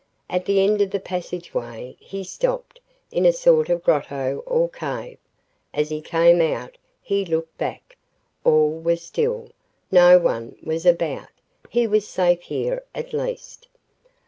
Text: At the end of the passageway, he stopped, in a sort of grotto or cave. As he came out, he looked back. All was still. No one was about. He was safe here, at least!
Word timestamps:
At 0.31 0.45
the 0.45 0.59
end 0.61 0.81
of 0.81 0.89
the 0.89 0.99
passageway, 0.99 1.95
he 1.99 2.23
stopped, 2.23 2.79
in 3.11 3.23
a 3.23 3.31
sort 3.31 3.69
of 3.69 3.83
grotto 3.83 4.41
or 4.47 4.67
cave. 4.67 5.19
As 5.75 5.91
he 5.91 6.01
came 6.01 6.41
out, 6.41 6.75
he 7.03 7.23
looked 7.23 7.55
back. 7.59 7.95
All 8.43 8.71
was 8.71 9.03
still. 9.03 9.49
No 9.91 10.17
one 10.17 10.55
was 10.63 10.87
about. 10.87 11.29
He 11.69 11.85
was 11.85 12.07
safe 12.07 12.41
here, 12.41 12.83
at 12.95 13.13
least! 13.13 13.67